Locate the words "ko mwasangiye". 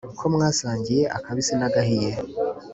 0.19-1.03